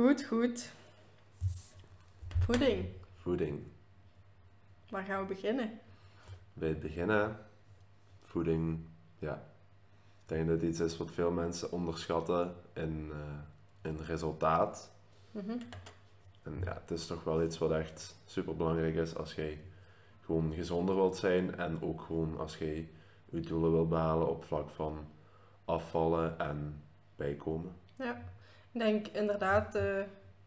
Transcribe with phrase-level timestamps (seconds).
[0.00, 0.72] Goed, goed.
[2.38, 2.86] Voeding.
[3.14, 3.62] Voeding.
[4.88, 5.80] Waar gaan we beginnen?
[6.52, 7.38] Bij het beginnen,
[8.22, 8.78] voeding,
[9.18, 9.34] ja.
[10.22, 13.12] Ik denk dat het iets is wat veel mensen onderschatten in,
[13.82, 14.90] in resultaat.
[15.30, 15.58] Mhm.
[16.42, 19.60] En ja, het is toch wel iets wat echt super belangrijk is als jij
[20.20, 22.88] gewoon gezonder wilt zijn en ook gewoon als jij
[23.24, 25.06] je doelen wilt behalen op vlak van
[25.64, 26.82] afvallen en
[27.16, 27.72] bijkomen.
[27.96, 28.22] Ja,
[28.72, 30.00] ik denk inderdaad eh,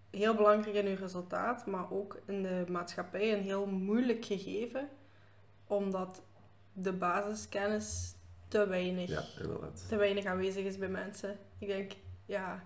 [0.09, 4.89] heel belangrijk in uw resultaat, maar ook in de maatschappij een heel moeilijk gegeven,
[5.67, 6.21] omdat
[6.73, 8.15] de basiskennis
[8.47, 9.23] te weinig, Ja,
[9.87, 11.37] te weinig aanwezig is bij mensen.
[11.59, 11.91] Ik denk,
[12.25, 12.63] ja,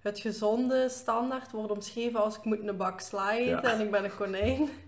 [0.00, 3.62] het gezonde standaard wordt omschreven als ik moet een bak sla eten Ja.
[3.72, 4.68] en ik ben een konijn.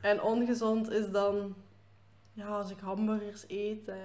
[0.00, 1.54] En ongezond is dan,
[2.32, 3.96] ja, als ik hamburgers eet, eh,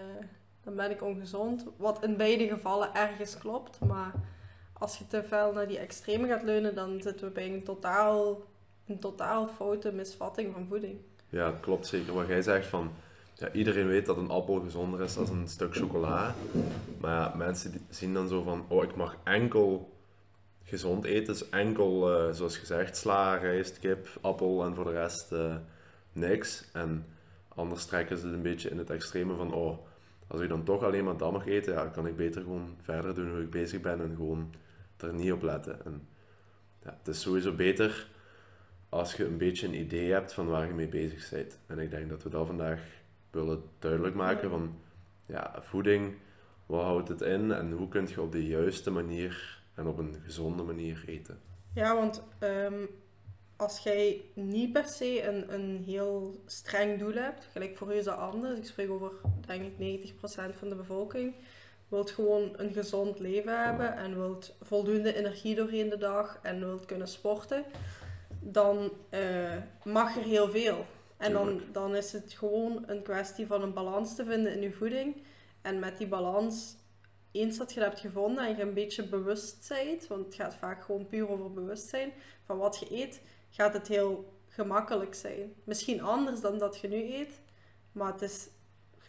[0.64, 1.66] dan ben ik ongezond.
[1.78, 4.14] Wat in beide gevallen ergens klopt, maar
[4.80, 8.42] als je te veel naar die extreme gaat leunen, dan zitten we bij een totaal,
[8.88, 10.98] een totaal foute misvatting van voeding.
[11.30, 12.92] Ja, het klopt zeker wat jij zegt van...
[13.34, 16.36] Ja, iedereen weet dat een appel gezonder is dan een stuk chocola.
[17.00, 18.66] Maar mensen zien dan zo van...
[18.68, 19.98] Oh, ik mag enkel
[20.64, 21.34] gezond eten.
[21.34, 25.56] Dus enkel, eh, zoals gezegd, sla, rijst, kip, appel en voor de rest eh,
[26.12, 26.66] niks.
[26.74, 27.06] En
[27.48, 29.54] anders trekken ze het een beetje in het extreme van...
[29.54, 29.78] Oh,
[30.28, 33.16] als ik dan toch alleen maar dat mag eten, ja, kan ik beter gewoon verder
[33.16, 34.54] doen hoe ik bezig ben en gewoon
[35.04, 35.86] er niet op letten.
[35.86, 36.08] En,
[36.84, 38.08] ja, het is sowieso beter
[38.90, 41.60] als je een beetje een idee hebt van waar je mee bezig bent.
[41.68, 42.82] En ik denk dat we dat vandaag
[43.32, 44.80] willen duidelijk maken van
[45.26, 46.18] ja, voeding,
[46.66, 50.16] wat houdt het in en hoe kun je op de juiste manier en op een
[50.24, 51.40] gezonde manier eten.
[51.74, 52.86] Ja, want ehm,
[53.56, 58.06] als jij niet per se een, een heel streng doel hebt, gelijk voor u is
[58.06, 59.12] dat anders, ik spreek over
[59.46, 60.14] denk ik 90%
[60.58, 61.34] van de bevolking,
[61.90, 66.86] wilt gewoon een gezond leven hebben en wilt voldoende energie doorheen de dag en wilt
[66.86, 67.64] kunnen sporten,
[68.40, 70.86] dan eh, mag er heel veel.
[71.18, 74.72] En dan, dan is het gewoon een kwestie van een balans te vinden in je
[74.72, 75.16] voeding.
[75.62, 76.76] En met die balans,
[77.32, 80.56] eens dat je dat hebt gevonden en je een beetje bewust bent, want het gaat
[80.56, 82.12] vaak gewoon puur over bewustzijn
[82.46, 85.54] van wat je eet, gaat het heel gemakkelijk zijn.
[85.64, 87.42] Misschien anders dan dat je nu eet,
[87.92, 88.48] maar het is,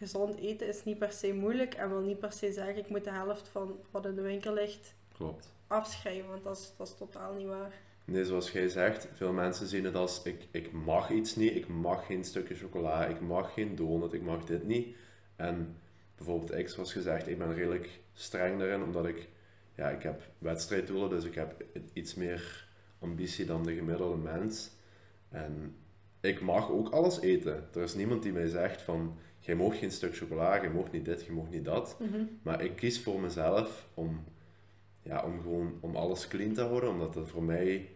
[0.01, 3.03] gezond eten is niet per se moeilijk en wil niet per se zeggen ik moet
[3.03, 5.53] de helft van wat in de winkel ligt Klopt.
[5.67, 7.73] afschrijven, want dat is, dat is totaal niet waar.
[8.05, 11.67] Nee, zoals jij zegt, veel mensen zien het als ik, ik mag iets niet, ik
[11.67, 14.95] mag geen stukje chocola, ik mag geen donut, ik mag dit niet.
[15.35, 15.75] En
[16.15, 19.29] bijvoorbeeld ik, zoals gezegd, ik ben redelijk streng daarin, omdat ik,
[19.75, 21.63] ja, ik heb wedstrijddoelen, dus ik heb
[21.93, 22.67] iets meer
[22.99, 24.71] ambitie dan de gemiddelde mens.
[25.29, 25.75] En
[26.21, 27.67] ik mag ook alles eten.
[27.73, 31.05] Er is niemand die mij zegt van, jij mag geen stuk chocola, jij mag niet
[31.05, 31.97] dit, je mag niet dat.
[32.41, 34.23] Maar ik kies voor mezelf om,
[35.01, 37.89] ja, om gewoon om alles clean te houden, omdat het voor mij,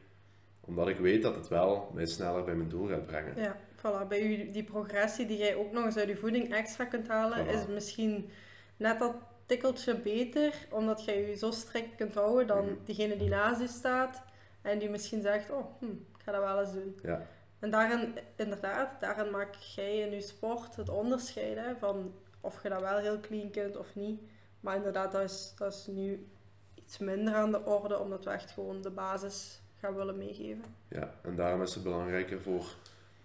[0.61, 3.33] omdat ik weet dat het wel mij sneller bij mijn doel gaat brengen.
[3.41, 4.07] Ja, voilà.
[4.07, 7.45] Bij u, die progressie die jij ook nog eens uit je voeding extra kunt halen,
[7.45, 7.49] Voilà.
[7.49, 8.29] is misschien
[8.77, 12.73] net dat tikkeltje beter, omdat jij je zo strikt kunt houden dan Mhm.
[12.83, 14.23] diegene die naast je staat
[14.61, 16.95] en die misschien zegt, oh, hm, ik ga dat wel eens doen.
[17.03, 17.27] Ja,
[17.59, 22.69] En daarin, inderdaad, daarin maak jij in je sport het onderscheid hè, van of je
[22.69, 24.21] dat wel heel clean kunt of niet.
[24.59, 26.27] Maar inderdaad, dat is, dat is nu
[26.73, 30.63] iets minder aan de orde, omdat we echt gewoon de basis gaan willen meegeven.
[30.87, 32.65] ja, en daarom is het belangrijker voor,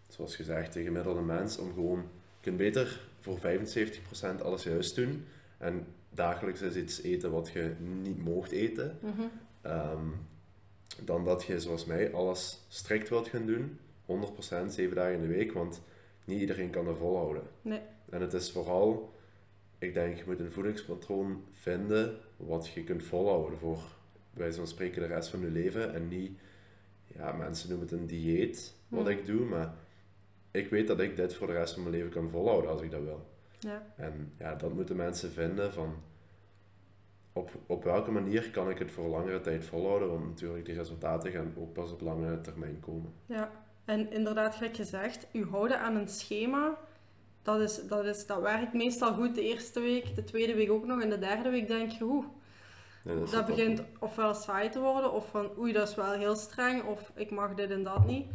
[0.08, 5.26] zoals gezegd, de gemiddelde mens om gewoon, je kunt beter voor 75% alles juist doen
[5.58, 8.98] en dagelijks is iets eten wat je niet moogt eten,
[9.62, 10.08] Ehm,
[11.02, 13.78] dan dat je, zoals mij, alles strikt wilt gaan doen,
[14.10, 15.82] 100% 7 dagen in de week, want
[16.25, 17.43] niet iedereen kan dat volhouden.
[17.62, 17.81] Nee.
[18.10, 19.15] En het is vooral,
[19.78, 23.82] ik denk, je moet een voedingspatroon vinden wat je kunt volhouden voor,
[24.31, 25.94] wijze van spreken, de rest van je leven.
[25.94, 26.38] En niet,
[27.06, 29.10] ja, mensen noemen het een dieet, wat Hmm.
[29.10, 29.75] ik doe, maar
[30.50, 32.91] ik weet dat ik dit voor de rest van mijn leven kan volhouden als ik
[32.91, 33.28] dat wil.
[33.59, 33.87] Ja.
[33.97, 35.94] En ja, dat moeten mensen vinden van
[37.32, 41.31] op, op welke manier kan ik het voor langere tijd volhouden, want natuurlijk die resultaten
[41.31, 43.12] gaan ook pas op lange termijn komen.
[43.26, 43.50] Ja,
[43.90, 46.78] en inderdaad, gelijk gezegd, u houden aan een schema,
[47.42, 50.87] dat, is, dat, is, dat werkt meestal goed de eerste week, de tweede week ook
[50.87, 52.25] nog, en de derde week denk je, oeh,
[53.31, 57.12] dat begint ofwel saai te worden, of van oei, dat is wel heel streng, of
[57.14, 58.26] ik mag dit en dat niet.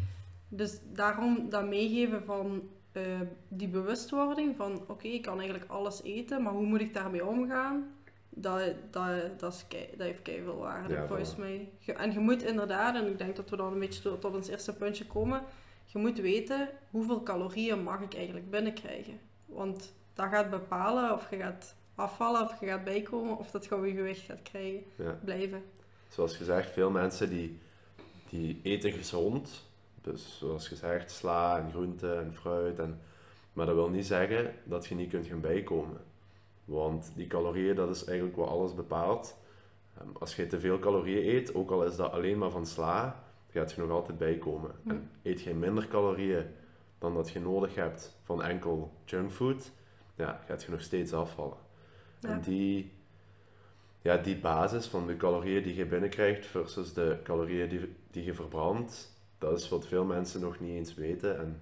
[0.47, 3.03] Dus daarom dat meegeven van eh,
[3.47, 7.94] die bewustwording van oké, ik kan eigenlijk alles eten, maar hoe moet ik daarmee omgaan?
[8.37, 8.61] Dat,
[8.91, 11.69] dat, dat, is kei, dat heeft veel waarde, Ja, volgens mij.
[11.85, 14.47] En je moet inderdaad, en ik denk dat we dan een beetje tot, tot ons
[14.47, 15.41] eerste puntje komen,
[15.85, 19.19] je moet weten hoeveel calorieën mag ik eigenlijk binnenkrijgen.
[19.45, 23.87] Want dat gaat bepalen of je gaat afvallen, of je gaat bijkomen, of dat gewoon
[23.87, 25.19] je gewicht gaat krijgen Ja.
[25.23, 25.63] blijven.
[26.09, 27.59] Zoals gezegd, veel mensen die
[28.29, 29.63] die eten gezond.
[30.01, 32.79] Dus zoals gezegd, sla en groenten en fruit.
[32.79, 32.99] En,
[33.53, 35.97] maar dat wil niet zeggen dat je niet kunt gaan bijkomen.
[36.65, 39.37] Want die calorieën, dat is eigenlijk wat alles bepaalt.
[39.97, 43.23] Ehm, als je te veel calorieën eet, ook al is dat alleen maar van sla,
[43.49, 44.71] gaat je nog altijd bijkomen.
[44.87, 46.45] En eet je minder calorieën
[46.97, 49.71] dan dat je nodig hebt van enkel junkfood,
[50.15, 51.57] ja, gaat je nog steeds afvallen.
[52.19, 52.29] Ja.
[52.29, 52.91] En die,
[54.01, 58.33] ja, die basis van de calorieën die je binnenkrijgt versus de calorieën die, die je
[58.33, 61.39] verbrandt, dat is wat veel mensen nog niet eens weten.
[61.39, 61.61] En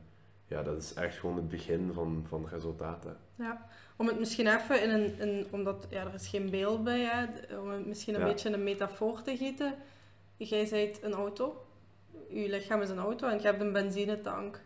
[0.54, 3.18] ja, dat is echt gewoon het begin van, van resultaten.
[3.36, 3.66] Ja,
[3.96, 7.58] om het misschien even in een, in, omdat ja, er is geen beeld bij, hè,
[7.58, 8.26] om het misschien een Ja.
[8.28, 9.76] beetje in een metafoor te gieten.
[10.38, 11.66] Jij bent een auto,
[12.30, 14.62] je lichaam is een auto en je hebt een benzinetank.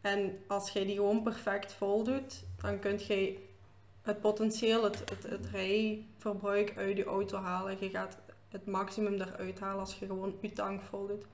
[0.00, 3.38] En als jij die gewoon perfect vol doet, dan kun je
[4.02, 7.76] het potentieel, het, het, het rijverbruik uit je auto halen.
[7.80, 8.16] Je gaat
[8.48, 11.24] het maximum eruit halen als je gewoon je tank vol doet.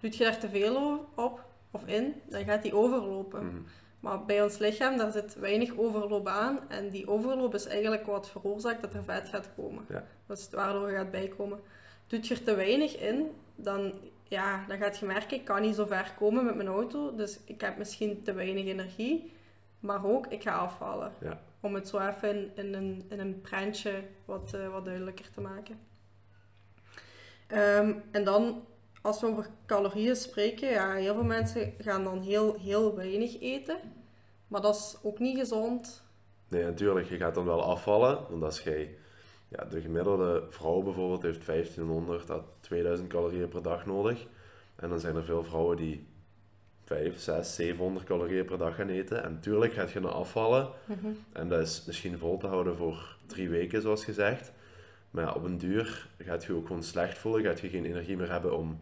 [0.00, 3.46] Doet je daar te veel op of in, dan gaat die overlopen.
[3.46, 3.56] Mhm.
[4.00, 6.58] Maar bij ons lichaam, daar zit weinig overloop aan.
[6.68, 9.84] En die overloop is eigenlijk wat veroorzaakt dat er vet gaat komen.
[9.88, 10.04] Ja.
[10.26, 11.60] Dus waardoor je gaat bijkomen.
[12.06, 13.92] Doet je er te weinig in, dan,
[14.24, 17.14] ja, dan gaat je merken, ik kan niet zo ver komen met mijn auto.
[17.14, 19.32] Dus ik heb misschien te weinig energie.
[19.80, 21.12] Maar ook, ik ga afvallen.
[21.20, 21.40] Ja.
[21.60, 25.40] Om het zo even in, in, een, in een prentje wat, eh, wat duidelijker te
[25.40, 25.78] maken.
[27.46, 28.64] Ehm, en dan,
[29.02, 33.76] als we over calorieën spreken, ja, heel veel mensen gaan dan heel, heel weinig eten.
[34.48, 36.02] Maar dat is ook niet gezond.
[36.48, 38.18] Nee, natuurlijk, je gaat dan wel afvallen.
[38.30, 38.94] Want als jij,
[39.48, 44.26] ja, de gemiddelde vrouw bijvoorbeeld heeft 1500 à 2000 calorieën per dag nodig.
[44.76, 46.06] En dan zijn er veel vrouwen die
[46.84, 49.24] 5, 6, 700 calorieën per dag gaan eten.
[49.24, 50.68] En natuurlijk gaat je dan afvallen.
[51.32, 54.52] En dat is misschien vol te houden voor drie weken, zoals gezegd.
[55.12, 57.42] Maar ja, op een duur gaat je ook gewoon slecht voelen.
[57.42, 58.78] Gaat je geen energie meer hebben om,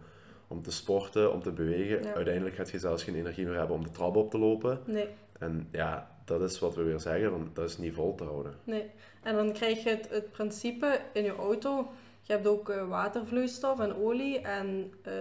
[0.48, 2.02] om te sporten, om te bewegen.
[2.02, 2.14] Ja.
[2.14, 4.80] Uiteindelijk gaat je zelfs geen energie meer hebben om de trap op te lopen.
[4.84, 8.24] Nee, En ja, dat is wat we weer zeggen, want dat is niet vol te
[8.24, 8.54] houden.
[8.64, 8.90] nee.
[9.22, 11.90] En dan krijg je het, het principe in je auto.
[12.22, 15.12] Je hebt ook eh, watervloeistof en olie en eh,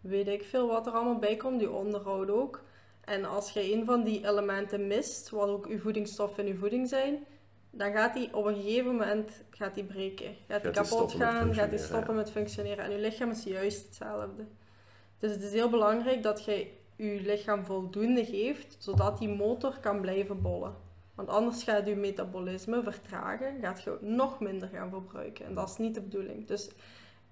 [0.00, 1.58] weet ik veel wat er allemaal bij komt.
[1.58, 2.62] Die onderhoud ook.
[3.04, 6.88] En als je een van die elementen mist, wat ook uw voedingsstoffen in uw voeding
[6.88, 7.26] zijn,
[7.74, 10.36] dan gaat die op een gegeven moment gaat die breken.
[10.48, 12.20] Gaat die kapot gaan, gaat die stoppen ja.
[12.20, 12.84] met functioneren.
[12.84, 14.44] En uw lichaam is juist hetzelfde.
[15.18, 16.66] Dus het is heel belangrijk dat je
[16.96, 20.74] je lichaam voldoende geeft, zodat die motor kan blijven bollen.
[21.14, 25.46] Want anders gaat je metabolisme vertragen, gaat je nog minder gaan verbruiken.
[25.46, 26.46] En dat is niet de bedoeling.
[26.46, 26.70] Dus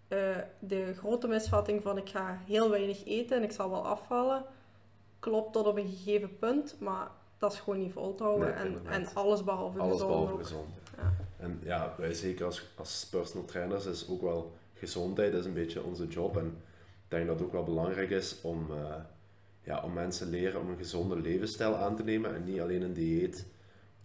[0.09, 4.45] eh, de grote misvatting van ik ga heel weinig eten en ik zal wel afvallen,
[5.19, 7.11] klopt tot op een gegeven punt, maar
[7.41, 8.49] dat is gewoon niet vol te houden.
[8.49, 10.69] Nee, en, en alles behalve Alles gezond behalve gezond.
[10.97, 11.13] ja.
[11.37, 15.83] En ja, wij zeker als, als personal trainers is ook wel gezondheid is een beetje
[15.83, 16.37] onze job.
[16.37, 18.95] En ik denk dat het ook wel belangrijk is om, eh,
[19.63, 22.35] ja, om mensen leren om een gezonde levensstijl aan te nemen.
[22.35, 23.47] En niet alleen een dieet,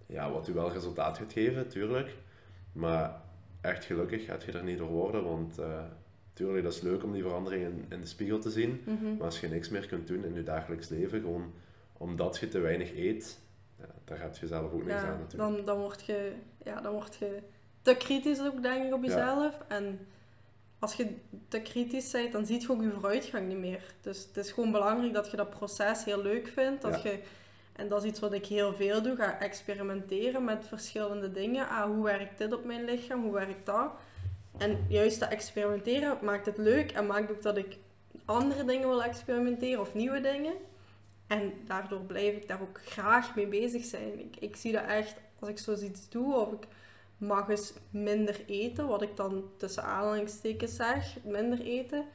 [0.06, 2.16] ja, wat u wel resultaat gaat geven, tuurlijk.
[2.72, 3.22] Maar
[3.62, 5.84] echt gelukkig gaat je er niet door worden, want eh
[6.34, 8.82] tuurlijk, dat is leuk om die verandering in, in de spiegel te zien.
[8.86, 9.16] Mhm.
[9.16, 11.54] Maar als je niks meer kunt doen in je dagelijks leven, gewoon
[11.98, 13.40] omdat je te weinig eet,
[13.80, 15.56] ja, daar heb je zelf ook niks aan natuurlijk.
[15.56, 16.34] dan, dan, word je,
[16.64, 17.40] ja, dan word je
[17.82, 19.64] te kritisch ook, denk ik, op jezelf.
[19.68, 20.08] En
[20.80, 21.16] als je
[21.48, 23.84] te kritisch bent, dan zie je ook je vooruitgang niet meer.
[24.02, 26.82] Dus het is gewoon belangrijk dat je dat proces heel leuk vindt.
[26.82, 27.20] Dat je,
[27.76, 29.16] en dat is iets wat ik heel veel doe.
[29.16, 31.68] Ga experimenteren met verschillende dingen.
[31.68, 33.24] Ah, hoe werkt dit op mijn lichaam?
[33.24, 33.92] Hoe werkt dat?
[34.58, 37.78] En juist dat experimenteren maakt het leuk en maakt ook dat ik
[38.26, 40.54] andere dingen wil experimenteren of nieuwe dingen.
[41.28, 44.20] En daardoor blijf ik daar ook graag mee bezig zijn.
[44.20, 46.68] Ik, ik zie dat echt, als ik zoiets doe, of ik
[47.18, 52.06] mag eens minder eten, wat ik dan tussen aanhalingstekens zeg, minder eten,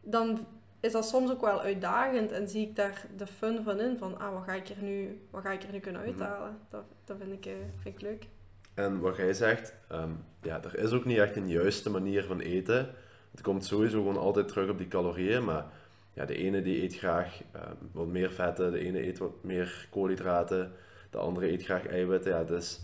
[0.00, 0.46] dan
[0.80, 4.18] is dat soms ook wel uitdagend en zie ik daar de fun van in, van
[4.20, 6.10] ah, wat ga ik er nu, wat ga ik er nu kunnen Mhm.
[6.10, 6.58] uithalen.
[6.68, 8.26] Dat, dat vind, ik, eh, vind ik leuk.
[8.74, 10.10] En wat jij zegt, ehm,
[10.42, 12.94] ja, er is ook niet echt een juiste manier van eten.
[13.30, 15.66] Het komt sowieso gewoon altijd terug op die calorieën, maar
[16.12, 19.86] ja, de ene die eet graag ehm, wat meer vetten, de ene eet wat meer
[19.90, 20.72] koolhydraten,
[21.10, 22.32] de andere eet graag eiwitten.
[22.32, 22.80] Ja, dus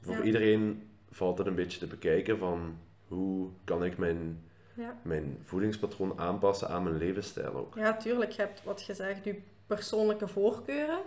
[0.00, 0.22] voor Ja.
[0.22, 2.78] iedereen valt het een beetje te bekijken van
[3.08, 4.42] hoe kan ik mijn,
[4.74, 4.96] Ja.
[5.02, 7.74] mijn voedingspatroon aanpassen aan mijn levensstijl ook.
[7.76, 8.30] ja, tuurlijk.
[8.30, 10.98] Je hebt wat gezegd, je persoonlijke voorkeuren,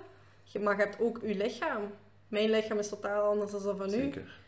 [0.62, 1.82] maar je hebt ook je lichaam.
[2.28, 3.92] Mijn lichaam is totaal anders dan dat van u.
[3.92, 4.40] Zeker.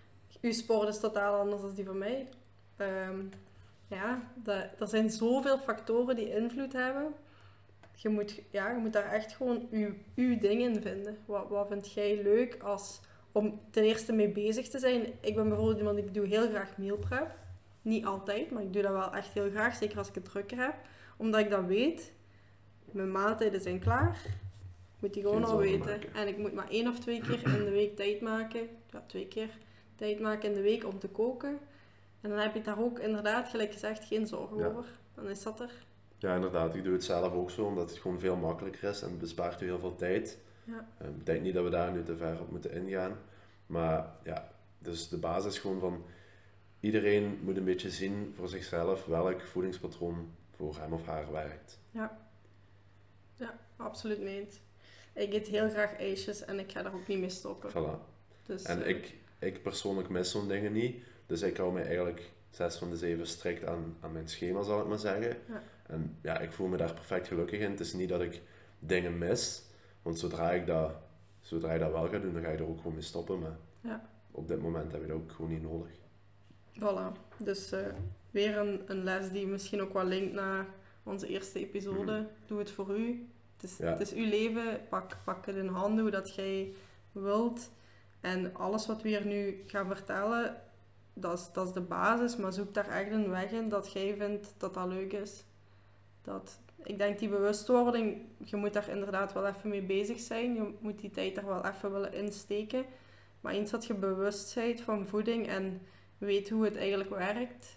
[0.41, 2.27] Uw sport is totaal anders dan die van mij.
[2.75, 3.19] Ehm,
[4.17, 7.13] ja, dat, er zijn zoveel factoren die invloed hebben.
[7.95, 11.17] Je moet, ja, je moet daar echt gewoon uw, uw ding in vinden.
[11.25, 12.99] Wat, wat vind jij leuk als,
[13.31, 15.01] om ten eerste mee bezig te zijn?
[15.19, 17.35] Ik ben bijvoorbeeld iemand, ik doe heel graag meal prep.
[17.81, 20.57] Niet altijd, maar ik doe dat wel echt heel graag, zeker als ik het drukker
[20.57, 20.75] heb.
[21.17, 22.13] Omdat ik dan weet,
[22.91, 24.17] mijn maaltijden zijn klaar.
[24.95, 25.79] Ik moet die gewoon al weten.
[25.79, 26.13] maken.
[26.13, 28.69] En ik moet maar één of twee keer in de week tijd maken.
[28.91, 29.57] Ja, twee keer
[29.95, 31.59] tijd maken in de week om te koken.
[32.27, 34.65] En dan heb je daar ook inderdaad, gelijk gezegd, geen zorgen Ja.
[34.67, 34.85] over.
[35.15, 35.71] Dan is dat er.
[36.17, 36.75] Ja, inderdaad.
[36.75, 39.61] Ik doe het zelf ook zo, omdat het gewoon veel makkelijker is en het bespaart
[39.61, 40.37] u heel veel tijd.
[40.63, 40.87] Ja.
[40.97, 43.17] Eh, Ik denk niet dat we daar nu te ver op moeten ingaan.
[43.65, 46.05] Maar ja, dus de basis gewoon van
[46.79, 51.79] iedereen moet een beetje zien voor zichzelf welk voedingspatroon voor hem of haar werkt.
[53.77, 54.59] Absoluut niet.
[55.13, 57.69] Ik eet heel graag ijsjes en ik ga daar ook niet mee stoppen.
[57.69, 57.99] Voilà.
[58.45, 61.03] Dus, En eh, ik, ik persoonlijk mis zo'n dingen niet.
[61.27, 64.81] Dus ik hou me eigenlijk zes van de zeven strikt aan, aan mijn schema, zal
[64.81, 65.37] ik maar zeggen.
[65.47, 65.63] Ja.
[65.87, 67.71] En ja, ik voel me daar perfect gelukkig in.
[67.71, 68.41] Het is niet dat ik
[68.79, 69.63] dingen mis.
[70.01, 70.91] Want zodra ik dat,
[71.39, 73.39] zodra ik dat wel ga doen, dan ga je er ook gewoon mee stoppen.
[73.39, 74.09] Maar Ja.
[74.31, 75.91] op dit moment heb je dat ook gewoon niet nodig.
[76.79, 77.37] Voilà.
[77.37, 77.85] Dus eh,
[78.31, 80.65] weer een, een les die misschien ook wel linkt naar
[81.03, 82.27] onze eerste episode.
[82.45, 83.27] Doe het voor u.
[83.55, 83.85] Het is, Ja.
[83.91, 84.79] het is uw leven.
[84.89, 86.73] Pak, pak het in handen hoe dat jij
[87.11, 87.69] wilt.
[88.21, 90.55] En alles wat we hier nu gaan vertellen,
[91.19, 92.35] dat is, dat is de basis.
[92.35, 95.43] Maar zoek daar echt een weg in dat jij vindt dat dat leuk is.
[96.21, 100.53] Dat, ik denk die bewustwording, je moet daar inderdaad wel even mee bezig zijn.
[100.53, 102.85] Je moet die tijd er wel even willen insteken.
[103.41, 105.81] Maar eens dat je bewust bent van voeding en
[106.17, 107.75] weet hoe het eigenlijk werkt,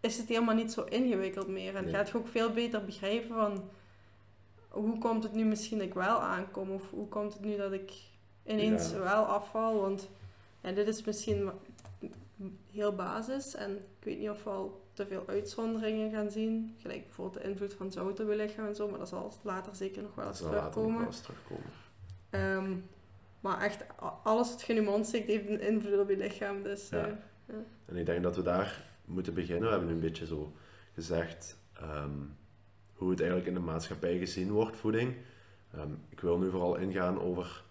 [0.00, 1.74] is het helemaal niet zo ingewikkeld meer.
[1.76, 1.92] En Nee.
[1.92, 3.70] gaat je ook veel beter begrijpen van
[4.68, 7.92] hoe komt het nu misschien ik wel aankom of hoe komt het nu dat ik
[8.46, 8.98] ineens Ja.
[8.98, 9.80] wel afval.
[9.80, 10.08] Want
[10.62, 11.50] ja, dit is misschien
[12.72, 16.74] heel basis en ik weet niet of we al te veel uitzonderingen gaan zien.
[16.78, 19.74] Gelijk bijvoorbeeld de invloed van zout op je lichaam en zo, maar dat zal later
[19.74, 21.00] zeker nog wel eens terugkomen.
[21.00, 22.84] wel terugkomen.
[23.40, 23.84] Maar echt,
[24.22, 26.62] alles wat je in je mond steekt, heeft een invloed op je lichaam.
[26.62, 27.18] Dus Ja.
[27.46, 27.54] eh,
[27.86, 29.62] En ik denk dat we daar moeten beginnen.
[29.64, 30.52] We hebben nu een beetje zo
[30.94, 32.10] gezegd ehm,
[32.94, 35.14] hoe het eigenlijk in de maatschappij gezien wordt, voeding.
[35.74, 37.62] Ehm, ik wil nu vooral ingaan over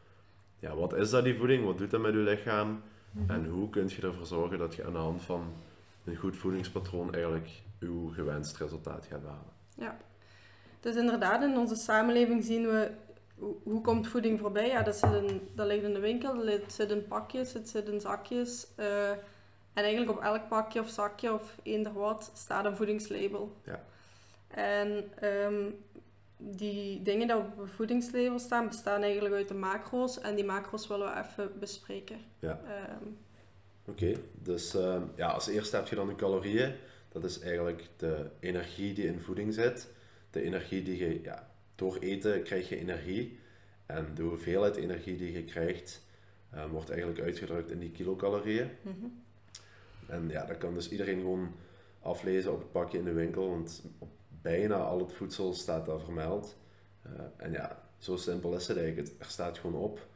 [0.60, 2.82] ja, wat is dat die voeding, wat doet dat met je lichaam
[3.28, 5.54] en hoe kun je ervoor zorgen dat je aan de hand van
[6.06, 7.50] een goed voedingspatroon eigenlijk
[7.80, 9.58] uw gewenst resultaat gaat halen.
[10.80, 12.92] Dus inderdaad, in onze samenleving zien we
[13.64, 14.68] hoe, komt voeding voorbij.
[14.68, 17.88] Ja, dat, zit in, dat ligt in de winkel, dat zit in pakjes, het zit
[17.88, 18.68] in zakjes.
[18.76, 19.10] eh,
[19.74, 23.56] en eigenlijk op elk pakje of zakje of eender wat staat een voedingslabel.
[23.64, 23.84] Ja.
[24.48, 25.70] En ehm,
[26.42, 30.20] die dingen die op het voedingslabel staan, bestaan eigenlijk uit de macro's.
[30.20, 32.18] En die macro's willen we even bespreken.
[32.40, 32.62] Ja.
[32.66, 33.08] Ehm,
[33.86, 36.74] Oké, dus ehm, ja, als eerste heb je dan de calorieën.
[37.10, 39.88] Dat is eigenlijk de energie die in voeding zit.
[40.32, 43.40] De energie die je, ja, door eten krijg je energie.
[43.86, 46.02] En de hoeveelheid energie die je krijgt,
[46.52, 48.70] ehm, wordt eigenlijk uitgedrukt in die kilocalorieën.
[48.82, 49.06] mhm.
[50.08, 51.56] En ja, dat kan dus iedereen gewoon
[52.02, 54.10] aflezen op het pakje in de winkel, want op
[54.42, 56.58] bijna al het voedsel staat daar vermeld.
[57.02, 59.08] Eh, en ja, zo simpel is het eigenlijk.
[59.08, 60.08] Het- Er staat gewoon op,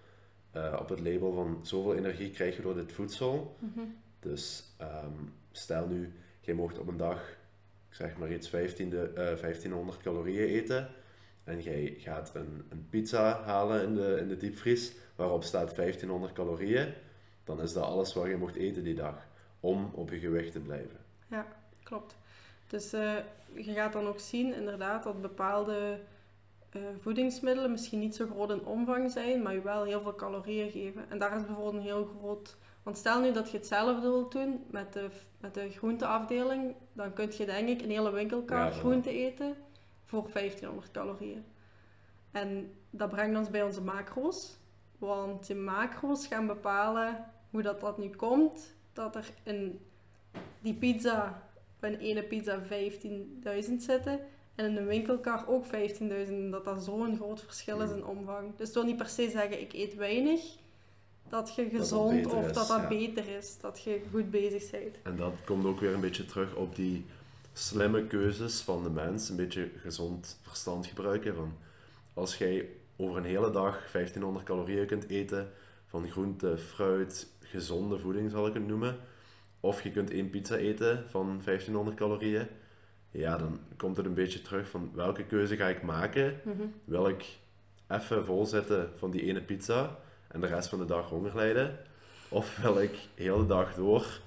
[0.51, 3.55] eh, op het label van zoveel energie krijg je door dit voedsel.
[3.59, 3.79] Mhm.
[4.19, 5.13] Dus ehm,
[5.51, 7.29] stel nu, je mocht op een dag,
[7.89, 10.87] ik zeg maar iets, 15 de, eh, 1500 calorieën eten.
[11.43, 16.33] En jij gaat een, een pizza halen in de, in de diepvries, waarop staat 1500
[16.33, 16.93] calorieën.
[17.43, 19.27] Dan is dat alles wat je mocht eten die dag,
[19.59, 20.97] om op je gewicht te blijven.
[21.29, 21.47] Ja,
[21.83, 22.15] klopt.
[22.73, 23.15] Dus eh,
[23.55, 25.99] je gaat dan ook zien inderdaad dat bepaalde
[26.69, 30.71] eh, voedingsmiddelen misschien niet zo groot in omvang zijn, maar je wel heel veel calorieën
[30.71, 31.09] geven.
[31.09, 32.55] En daar is bijvoorbeeld een heel groot...
[32.83, 37.31] Want stel nu dat je hetzelfde wilt doen met de, met de groenteafdeling, dan kun
[37.37, 39.55] je denk ik een hele winkelkar Ja, groente eten
[40.05, 41.45] voor 1500 calorieën.
[42.31, 44.57] En dat brengt ons bij onze macro's.
[44.97, 48.75] Want die macro's gaan bepalen hoe dat, dat nu komt.
[48.93, 49.79] Dat er in
[50.59, 51.41] die pizza,
[51.83, 54.19] bij een ene pizza 15.000 zitten.
[54.55, 55.71] En in een winkelkar ook 15.000.
[56.51, 58.55] Dat dat zo'n groot verschil is in omvang.
[58.55, 60.41] Dus het wil niet per se zeggen, ik eet weinig.
[61.29, 63.57] Dat je dat gezond of dat dat beter is.
[63.61, 64.97] Dat je goed bezig bent.
[65.03, 67.05] En dat komt ook weer een beetje terug op die
[67.53, 69.29] slimme keuzes van de mens.
[69.29, 71.35] Een beetje gezond verstand gebruiken.
[71.35, 71.53] Van
[72.13, 75.51] als jij over een hele dag 1500 calorieën kunt eten
[75.87, 78.97] van groente, fruit, gezonde voeding zal ik het noemen.
[79.65, 82.47] Of je kunt één pizza eten van 1500 calorieën.
[83.11, 86.39] Ja, dan komt het een beetje terug van welke keuze ga ik maken?
[86.43, 86.61] Mhm.
[86.85, 87.25] Wil ik
[87.87, 89.95] even vol zitten van die ene pizza
[90.27, 91.77] en de rest van de dag honger lijden?
[92.29, 94.19] Of wil ik heel de dag door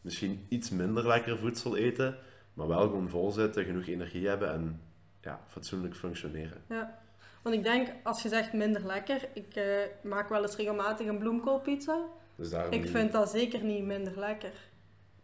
[0.00, 2.16] misschien iets minder lekker voedsel eten,
[2.54, 4.80] maar wel gewoon vol zitten, genoeg energie hebben en
[5.20, 6.62] ja, fatsoenlijk functioneren?
[6.68, 6.98] Ja.
[7.42, 9.64] Want ik denk, als je zegt minder lekker, ik eh,
[10.02, 11.98] maak wel eens regelmatig een bloemkoolpizza.
[12.36, 14.52] Dus Ik niet- vind dat zeker niet minder lekker.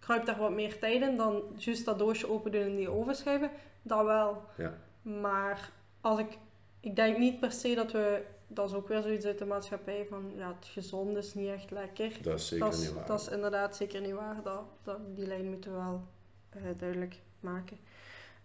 [0.09, 3.15] Kruipt daar wat meer tijd in dan juist dat doosje open doen en die oven
[3.15, 3.51] schuiven.
[3.83, 4.43] Dat wel.
[4.57, 4.75] Ja.
[5.03, 6.39] Maar als ik,
[6.81, 10.07] ik denk niet per se dat we, dat is ook weer zoiets uit de maatschappij
[10.09, 12.13] van, ja, het gezond is niet echt lekker.
[12.23, 13.07] Dat is zeker dat, is, niet waar.
[13.07, 14.43] dat is inderdaad zeker niet waar.
[14.43, 16.07] Dat, dat, die lijn moeten we wel
[16.49, 17.79] eh, duidelijk maken.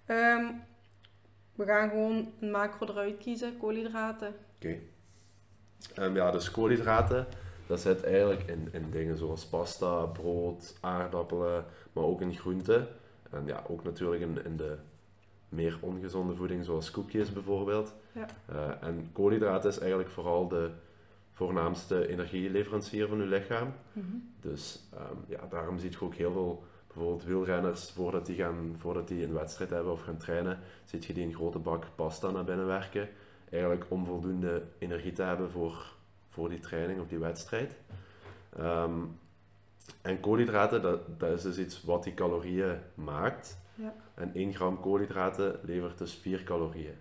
[0.05, 0.46] Ehm,
[1.55, 4.36] we gaan gewoon een macro eruit kiezen, koolhydraten.
[4.55, 4.79] Oké.
[5.96, 7.27] Ehm, ja, dus koolhydraten,
[7.67, 12.88] dat zit eigenlijk in, in dingen zoals pasta, brood, aardappelen, maar ook in groenten.
[13.29, 14.77] En ja, ook natuurlijk in, in de
[15.50, 17.93] meer ongezonde voeding, zoals koekjes bijvoorbeeld.
[18.12, 18.27] Ja.
[18.46, 20.70] Eh, en koolhydraten is eigenlijk vooral de
[21.32, 23.74] voornaamste energieleverancier van je lichaam.
[24.39, 29.08] Dus ehm, ja, daarom zie je ook heel veel, bijvoorbeeld wielrenners, voordat die, gaan, voordat
[29.08, 32.43] die een wedstrijd hebben of gaan trainen, zie je die een grote bak pasta naar
[32.43, 33.10] binnen werken.
[33.50, 35.92] Eigenlijk om voldoende energie te hebben voor,
[36.34, 37.75] voor die training of die wedstrijd.
[38.58, 39.00] Ehm,
[40.02, 43.58] en koolhydraten, dat, dat is dus iets wat die calorieën maakt.
[43.75, 43.94] Ja.
[44.13, 46.96] En 1 gram koolhydraten levert dus 4 calorieën.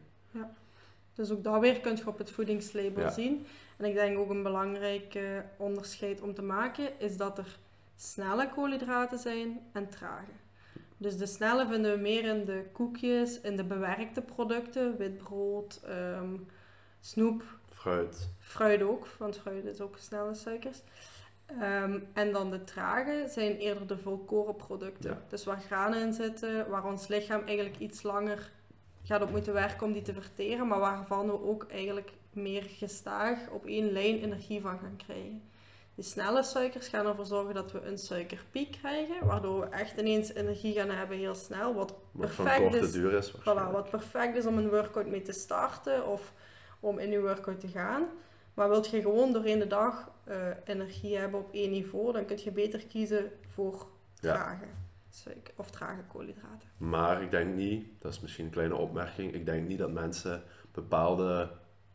[1.14, 3.10] Dus ook dat weer kun je op het voedingslabel Ja.
[3.10, 3.46] zien.
[3.76, 5.18] En ik denk ook een belangrijk
[5.56, 7.58] onderscheid om te maken is dat er
[7.96, 10.30] snelle koolhydraten zijn en trage.
[10.96, 15.80] Dus de snelle vinden we meer in de koekjes, in de bewerkte producten, wit brood,
[15.84, 16.36] ehm,
[17.00, 17.42] snoep,
[17.82, 18.28] Fruit.
[18.38, 20.78] fruit ook, want fruit is ook snelle suikers.
[21.46, 25.10] Ehm, en dan de trage zijn eerder de volkorenproducten.
[25.10, 25.22] Ja.
[25.28, 28.50] Dus waar granen in zitten, waar ons lichaam eigenlijk iets langer
[29.02, 33.38] gaat op moeten werken om die te verteren, maar waarvan we ook eigenlijk meer gestaag
[33.50, 35.42] op één lijn energie van gaan krijgen.
[35.94, 40.32] Die snelle suikers gaan ervoor zorgen dat we een suikerpiek krijgen, waardoor we echt ineens
[40.32, 43.32] energie gaan hebben heel snel, wat perfect is duur is.
[43.32, 46.32] Voilà, wat perfect is om een workout mee te starten of
[46.82, 48.06] om in je workout te gaan.
[48.54, 52.38] Maar wilt je gewoon doorheen de dag eh, energie hebben op één niveau, dan kun
[52.44, 53.86] je beter kiezen voor
[54.20, 54.32] Ja.
[54.32, 54.64] trage
[55.10, 56.68] suiker of trage koolhydraten.
[56.76, 60.42] Maar ik denk niet, dat is misschien een kleine opmerking, ik denk niet dat mensen
[60.72, 61.50] bepaalde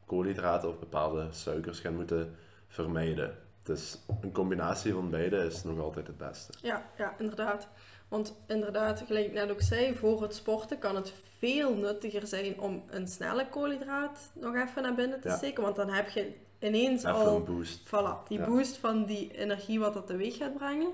[0.06, 2.36] koolhydraten of bepaalde suikers gaan moeten
[2.68, 3.38] vermijden.
[3.64, 6.54] Dus een combinatie van beide is nog altijd het beste.
[6.62, 7.68] Ja, ja, inderdaad.
[8.08, 12.60] Want inderdaad, gelijk ik net ook zei, voor het sporten kan het veel nuttiger zijn
[12.60, 15.38] om een snelle koolhydraat nog even naar binnen te Ja.
[15.38, 15.64] steken.
[15.64, 17.88] Want dan heb je ineens Even al boost.
[17.88, 18.46] Voilà, die Ja.
[18.46, 20.90] boost van die energie wat dat teweeg gaat brengen.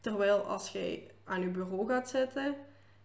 [0.00, 2.54] Terwijl als jij aan je bureau gaat zitten,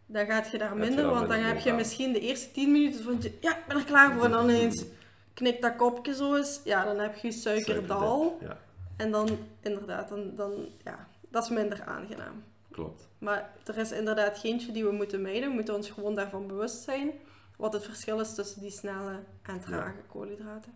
[0.06, 3.17] dan gaat je daar minder, want dan heb je misschien de eerste 10 minuten van,
[3.22, 4.26] je, ja, ik ben er klaar voor.
[4.26, 4.84] En dan ineens
[5.34, 8.19] knikt dat kopje zo eens, ja, dan heb je suikerdal.
[8.19, 8.58] Suikerdip, Ja,
[8.98, 12.43] En dan, inderdaad, dan, dan, ja, dat is minder aangenaam.
[12.73, 13.07] Klopt.
[13.17, 15.49] Maar er is inderdaad geentje die we moeten mijden.
[15.49, 17.12] We moeten ons gewoon daarvan bewust zijn
[17.57, 20.73] wat het verschil is tussen die snelle en trage koolhydraten.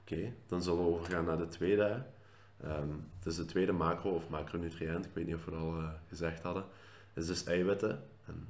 [0.00, 2.02] Oké, dan zullen we overgaan naar de tweede.
[2.62, 5.76] Ehm het is de tweede macro of macronutriënt, ik weet niet of we het al
[5.78, 6.64] eh, gezegd hadden.
[7.14, 8.02] is dus eiwitten.
[8.26, 8.48] En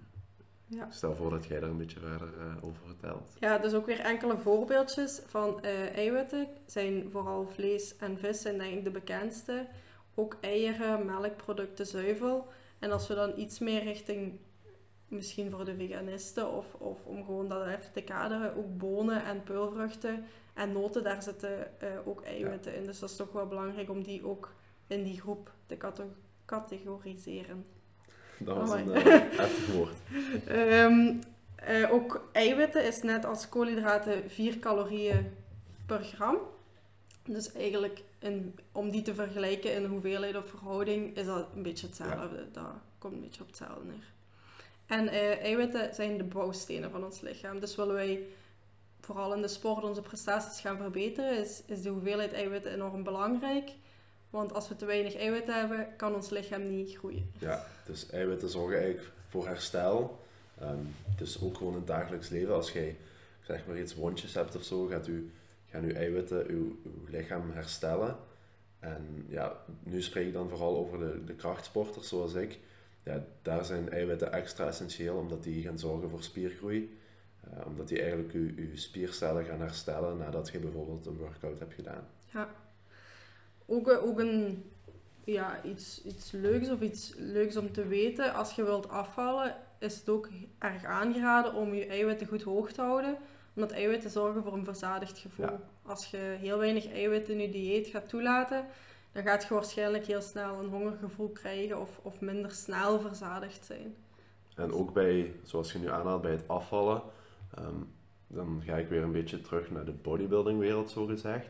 [0.67, 0.91] Ja.
[0.91, 3.31] stel voor dat jij daar een beetje verder eh, over vertelt.
[3.41, 6.49] Ja, dus ook weer enkele voorbeeldjes van eh, eiwitten.
[6.67, 9.67] Zijn vooral vlees en vis zijn denk ik de bekendste.
[10.15, 12.47] Ook eieren, melkproducten, zuivel.
[12.79, 14.39] En als we dan iets meer richting,
[15.09, 19.43] misschien voor de veganisten of, of om gewoon dat even te kaderen, ook bonen en
[19.43, 20.25] peulvruchten
[20.55, 22.85] en noten, daar zitten eh, ook eiwitten in.
[22.85, 24.53] Dus dat is toch wel belangrijk om die ook
[24.87, 26.07] in die groep te cate-
[26.45, 27.67] categoriseren.
[28.39, 29.97] Dat was een heftig woord.
[30.47, 31.15] Ehm,
[31.55, 35.33] eh, ook eiwitten is net als koolhydraten 4 calorieën
[35.87, 36.37] per gram.
[37.25, 41.87] Dus eigenlijk in, om die te vergelijken in hoeveelheid of verhouding is dat een beetje
[41.87, 42.51] hetzelfde.
[42.53, 42.65] Dat
[42.99, 44.13] komt een beetje op hetzelfde neer.
[44.87, 47.61] En eh, eiwitten zijn de bouwstenen van ons lichaam.
[47.61, 48.27] Dus willen wij
[49.01, 53.71] vooral in de sport onze prestaties gaan verbeteren, is, is de hoeveelheid eiwitten enorm belangrijk.
[54.31, 57.31] Want als we te weinig eiwitten hebben, kan ons lichaam niet groeien.
[57.39, 60.19] Ja, dus eiwitten zorgen eigenlijk voor herstel.
[60.61, 60.79] Ehm,
[61.17, 62.97] dus ook gewoon in het dagelijks leven, als jij
[63.43, 65.33] zeg maar iets wondjes hebt of zo, gaat u,
[65.75, 68.17] gaan uw eiwitten uw, uw lichaam herstellen.
[68.79, 72.59] En ja, nu spreek ik dan vooral over de, de krachtsporters zoals ik.
[73.03, 76.99] Ja, daar zijn eiwitten extra essentieel, omdat die gaan zorgen voor spiergroei.
[77.41, 81.75] Eh, omdat die eigenlijk uw, uw spiercellen gaan herstellen nadat je bijvoorbeeld een workout hebt
[81.75, 82.07] gedaan.
[82.33, 82.49] Ja.
[83.67, 84.65] Ook, eh, ook een,
[85.25, 88.35] ja, iets, iets leuks of iets leuks om te weten.
[88.35, 92.81] Als je wilt afvallen, is het ook erg aangeraden om je eiwitten goed hoog te
[92.81, 93.17] houden.
[93.55, 95.47] Omdat eiwitten zorgen voor een verzadigd gevoel.
[95.47, 95.61] Ja.
[95.83, 98.67] Als je heel weinig eiwitten in je dieet gaat toelaten,
[99.13, 103.95] dan gaat je waarschijnlijk heel snel een hongergevoel krijgen of, of minder snel verzadigd zijn.
[104.55, 107.03] En ook bij, zoals je nu aanhaalt, bij het afvallen,
[107.55, 107.75] ehm,
[108.27, 111.47] dan ga ik weer een beetje terug naar de bodybuilding wereld, zo gezegd.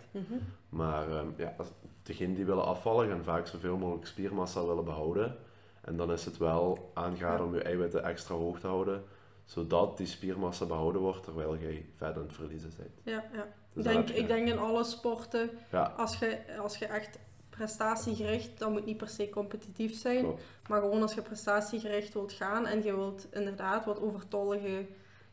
[0.68, 1.54] Maar ehm, ja,
[2.02, 5.36] degenen die willen afvallen, gaan vaak zoveel mogelijk spiermassa willen behouden.
[5.80, 9.04] En dan is het wel aangeraden om je eiwitten extra hoog te houden,
[9.44, 12.90] zodat die spiermassa behouden wordt terwijl je vet aan het verliezen bent.
[13.02, 13.46] Ja, ja.
[13.72, 17.18] Dus ik, denk, je- ik denk in alle sporten, Ja, als je, als je echt
[17.50, 20.42] prestatiegericht, dat moet niet per se competitief zijn, klopt.
[20.68, 24.86] maar gewoon als je prestatiegericht wilt gaan en je wilt inderdaad wat overtollige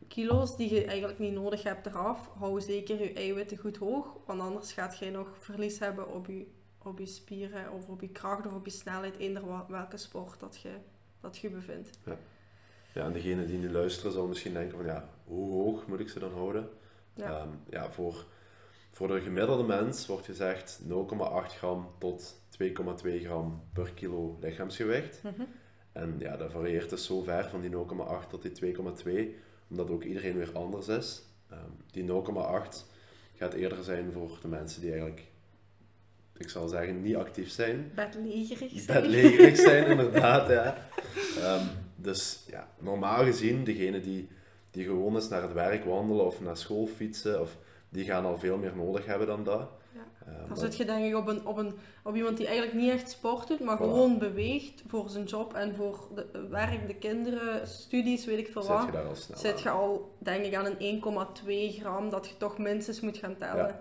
[0.08, 4.41] kilo's die je eigenlijk niet nodig hebt eraf, hou zeker je eiwitten goed hoog, want
[4.41, 6.45] anders gaat je nog verlies hebben op je,
[6.84, 10.60] op je spieren of op je kracht of op je snelheid, eender welke sport dat
[10.62, 10.71] je,
[11.21, 12.00] dat je bevindt.
[12.06, 12.17] Ja,
[12.93, 16.19] en degene die nu luisteren zal misschien denken van ja, hoe hoog moet ik ze
[16.19, 16.69] dan houden?
[17.13, 17.30] Ja.
[17.30, 18.25] Ja, ja voor,
[18.91, 20.88] voor de gemiddelde mens wordt gezegd 0,8
[21.47, 22.67] gram tot 2,2
[23.23, 25.23] gram per kilo lichaamsgewicht.
[25.23, 25.41] Mhm.
[25.91, 29.36] En ja, dat varieert dus zo ver van die 0,8 tot die 2,2,
[29.69, 31.21] omdat ook iedereen weer anders is.
[31.49, 32.86] Ehm, die 0,8
[33.36, 35.27] gaat eerder zijn voor de mensen die eigenlijk,
[36.38, 37.91] ik zal zeggen, niet actief zijn.
[37.95, 39.01] Bedlegerig zijn.
[39.01, 40.77] Bedlegerig zijn, inderdaad, ja.
[41.38, 41.65] Ehm,
[42.01, 44.27] dus ja, normaal gezien, degene die,
[44.71, 47.57] die gewoon eens naar het werk wandelen of naar school fietsen, of,
[47.89, 49.69] die gaan al veel meer nodig hebben dan dat.
[49.93, 49.99] Ja.
[50.27, 52.91] Ehm, Dan zit je denk ik op, een, op, een, op iemand die eigenlijk niet
[52.91, 53.81] echt sport doet, maar Voilà.
[53.81, 58.61] gewoon beweegt voor zijn job en voor de werk, de kinderen, studies, weet ik veel
[58.61, 58.91] zit je wat.
[58.93, 59.61] daar al snel Zit aan.
[59.63, 61.01] je al, denk ik, aan een
[61.73, 63.79] 1,2 gram dat je toch minstens moet gaan tellen.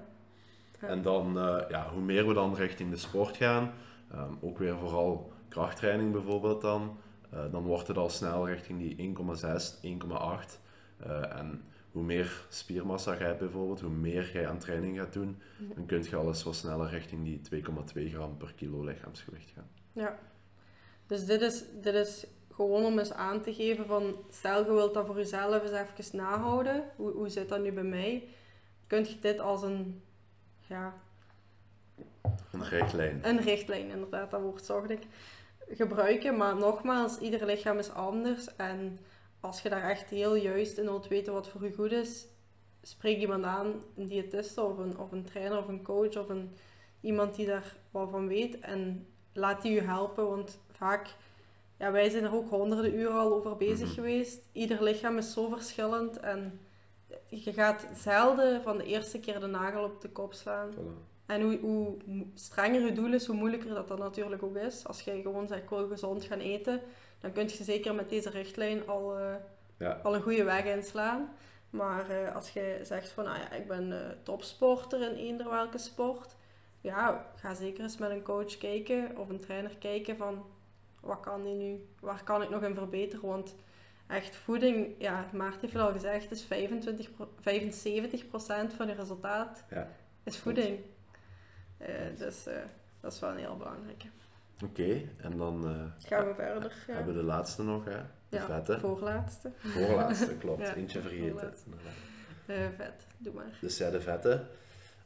[0.81, 0.89] Ja.
[0.89, 3.73] En dan, eh, ja, hoe meer we dan richting de sport gaan,
[4.13, 6.97] ehm, ook weer vooral krachttraining bijvoorbeeld dan,
[7.31, 10.61] eh, dan wordt het al snel richting die 1,6, 1,8.
[10.97, 15.43] Eh, en hoe meer spiermassa jij hebt bijvoorbeeld, hoe meer jij aan training gaat doen,
[15.59, 15.75] Ja.
[15.75, 19.69] dan kun je al eens wat sneller richting die 2,2 gram per kilo lichaamsgewicht gaan.
[19.93, 20.19] Ja.
[21.07, 24.95] Dus dit is, dit is gewoon om eens aan te geven van, stel je wilt
[24.95, 28.29] dat voor jezelf eens even nahouden, hoe, hoe zit dat nu bij mij?
[28.87, 30.03] Kun je dit als een,
[30.67, 30.95] ja,
[32.53, 33.29] Een richtlijn.
[33.29, 35.03] Een richtlijn, inderdaad, dat woord zocht ik.
[35.71, 38.57] Gebruiken, maar nogmaals, ieder lichaam is anders.
[38.57, 38.99] En
[39.41, 42.27] als je daar echt heel juist in wilt weten wat voor je goed is,
[42.83, 46.57] spreek iemand aan, een diëtiste of een, of een trainer of een coach of een,
[47.01, 48.59] iemand die daar wat van weet.
[48.61, 51.15] En laat die je helpen, want vaak,
[51.79, 53.95] ja, wij zijn er ook honderden uren al over bezig Mhm.
[53.95, 54.49] geweest.
[54.53, 56.61] Ieder lichaam is zo verschillend en
[57.27, 60.71] je gaat zelden van de eerste keer de nagel op de kop slaan.
[60.75, 61.10] Voilà.
[61.31, 61.97] En hoe, hoe
[62.35, 64.87] strenger je doel is, hoe moeilijker dat, dat natuurlijk ook is.
[64.87, 66.81] Als jij gewoon zegt, ik wil gezond gaan eten,
[67.21, 69.35] dan kun je zeker met deze richtlijn al, eh,
[69.79, 70.01] Ja.
[70.03, 71.29] al een goede weg inslaan.
[71.71, 75.79] Maar eh, als je zegt van, nou ja, ik ben eh, topsporter in eender welke
[75.79, 76.37] sport,
[76.81, 80.45] ja, ga zeker eens met een coach kijken of een trainer kijken van,
[81.01, 83.29] wat kan die nu, waar kan ik nog in verbeteren?
[83.29, 83.55] Want
[84.07, 89.65] echt voeding, ja, Maarten heeft het al gezegd, is 25, pro- 75% van je resultaat
[89.71, 89.89] Ja.
[90.25, 90.79] is voeding.
[92.19, 92.55] Dus eh,
[93.01, 94.07] dat is wel een heel belangrijke.
[94.65, 96.73] Oké, en dan eh, Gaan we verder?
[96.87, 98.01] Ja, hebben we de laatste nog, hè?
[98.29, 98.79] De Ja, vette.
[98.79, 99.51] voorlaatste.
[99.59, 100.67] Voorlaatste, klopt.
[100.67, 101.55] Ja, Eentje vergeten.
[102.47, 103.59] Eh, vet, doe maar.
[103.61, 104.45] Dus ja, de vette.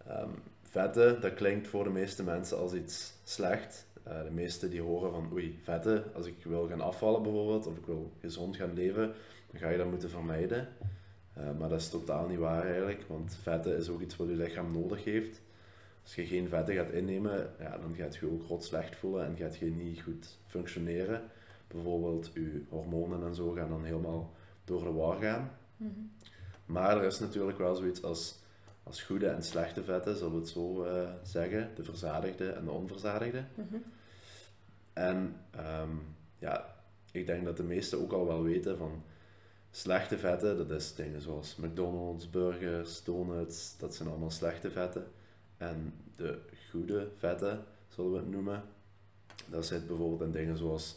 [0.07, 0.31] Ehm
[0.75, 3.87] vette, dat klinkt voor de meeste mensen als iets slecht.
[4.03, 7.77] Eh, de meesten die horen van, oei, vette, als ik wil gaan afvallen bijvoorbeeld, of
[7.77, 9.13] ik wil gezond gaan leven,
[9.51, 10.69] dan ga je dat moeten vermijden.
[11.35, 14.35] Eh, maar dat is totaal niet waar eigenlijk, want vette is ook iets wat je
[14.35, 15.41] lichaam nodig heeft.
[16.05, 19.37] Als je geen vetten gaat innemen, ja, dan gaat je ook rot slecht voelen en
[19.37, 21.23] gaat je niet goed functioneren.
[21.67, 24.33] Bijvoorbeeld je hormonen en zo gaan dan helemaal
[24.65, 25.51] door de war gaan.
[26.67, 28.39] Maar er is natuurlijk wel zoiets als,
[28.83, 31.71] als goede en slechte vetten, zullen we het zo eh, zeggen.
[31.75, 33.45] De verzadigde en de onverzadigde.
[33.55, 33.77] Mhm.
[34.93, 35.97] En ehm,
[36.39, 36.75] ja,
[37.13, 39.03] ik denk dat de meesten ook al wel weten van
[39.71, 45.07] slechte vetten, dat is dingen zoals McDonald's, burgers, donuts, dat zijn allemaal slechte vetten.
[45.57, 46.39] En de
[46.71, 48.63] goede vetten, zullen we het noemen,
[49.47, 50.97] dat zit bijvoorbeeld in dingen zoals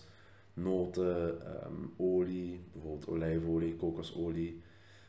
[0.54, 4.62] noten, ehm, olie, bijvoorbeeld olijfolie, kokosolie,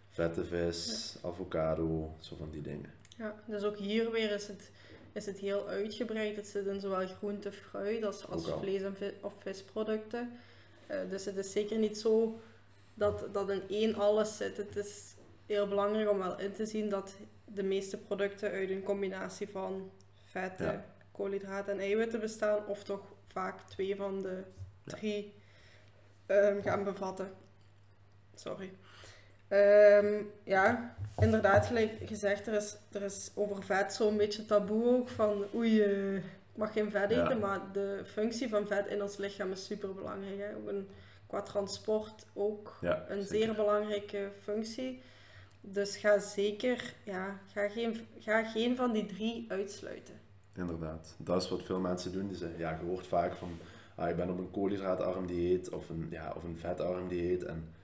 [0.08, 2.90] vette vis, avocado, zo van die dingen.
[3.16, 4.70] Ja, dus ook hier weer is het,
[5.12, 6.37] is het heel uitgebreid.
[6.37, 10.30] Het zit in zowel groente, fruit als, als vlees- en of visproducten.
[10.87, 12.40] Eh, dus het is zeker niet zo
[12.94, 14.56] dat, dat in één alles zit.
[14.56, 15.14] Het is
[15.48, 19.90] heel belangrijk om wel in te zien dat de meeste producten uit een combinatie van
[20.24, 20.84] vetten, Ja.
[21.12, 22.66] koolhydraten en eiwitten bestaan.
[22.66, 24.42] Of toch vaak twee van de
[24.84, 24.94] Ja.
[24.96, 25.32] drie
[26.26, 27.30] ehm, gaan bevatten.
[28.34, 28.72] Sorry.
[29.48, 35.08] Ehm, ja, inderdaad, gelijk gezegd, er is, er is over vet zo'n beetje taboe ook
[35.08, 36.22] van oei, eh, ik
[36.54, 37.24] mag geen vet Ja.
[37.24, 40.38] eten, maar de functie van vet in ons lichaam is super belangrijk.
[40.38, 40.56] Hè?
[40.56, 40.88] Ook een,
[41.26, 43.24] qua transport ook een zeker.
[43.26, 45.02] zeer belangrijke functie.
[45.60, 50.14] Dus ga zeker, ja, ga geen, ga geen van die drie uitsluiten.
[50.54, 51.14] Inderdaad.
[51.18, 52.28] Dat is wat veel mensen doen.
[52.28, 53.58] Die zeggen, ja, je hoort vaak van
[53.94, 57.44] ah, ik ben op een koolhydraatarm dieet of een, ja, of een vetarm dieet.
[57.44, 57.74] En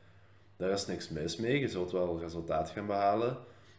[0.56, 1.60] daar is niks mis mee.
[1.60, 3.36] Je zult wel resultaat gaan behalen.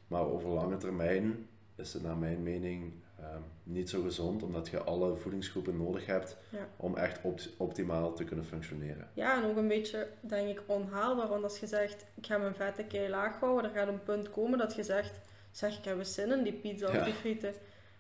[0.08, 4.84] Maar over lange termijn is het naar mijn mening ehm, niet zo gezond, omdat je
[4.84, 6.68] alle voedingsgroepen nodig hebt Ja.
[6.78, 9.10] om echt opt- optimaal te kunnen functioneren.
[9.14, 11.28] Ja, en ook een beetje, denk ik, onhaalbaar.
[11.28, 14.30] Want als je zegt, ik ga mijn vetten kei laag houden, er gaat een punt
[14.30, 15.20] komen dat je zegt,
[15.52, 16.98] zeg, ik heb zin in die pizza Ja.
[17.00, 17.54] of die frieten.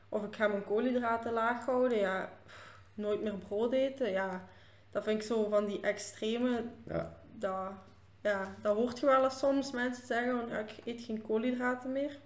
[0.09, 4.11] Of ik ga mijn koolhydraten laag houden, ja, pff, nooit meer brood eten.
[4.11, 4.47] Ja,
[4.91, 7.71] dat vind ik zo van die extreme, Ja, dat,
[8.21, 11.91] ja, dat hoort je wel eens soms mensen zeggen, van, ja, ik eet geen koolhydraten
[11.91, 12.19] meer.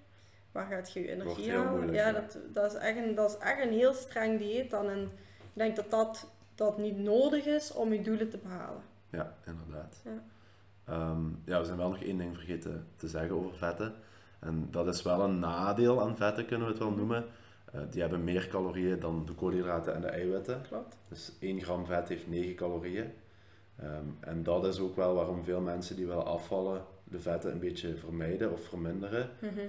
[0.52, 1.94] Waar gaat je je energie halen?
[1.94, 4.90] Ja, dat, dat, is echt een, dat is echt een heel streng dieet dan.
[4.90, 8.82] En ik denk dat dat, dat niet nodig is om je doelen te behalen.
[9.10, 10.02] ja inderdaad.
[10.04, 10.24] Ja.
[10.86, 13.94] Ehm, ja, we zijn wel nog één ding vergeten te zeggen over vetten.
[14.40, 17.26] En dat is wel een nadeel aan vetten, kunnen we het wel noemen.
[17.74, 20.62] Eh, die hebben meer calorieën dan de koolhydraten en de eiwitten.
[20.62, 20.98] Klopt.
[21.10, 23.12] Dus 1 gram vet heeft 9 calorieën.
[23.76, 27.60] Ehm, en dat is ook wel waarom veel mensen die willen afvallen, de vetten een
[27.60, 29.30] beetje vermijden of verminderen.
[29.40, 29.68] Mhm.